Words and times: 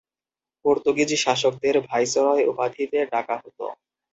Portuguese 0.65 1.09
শাসকদের 1.23 1.75
viceroy 1.87 2.43
উপাধিতে 2.51 2.97
ডাকা 3.11 3.35
হত। 3.37 3.59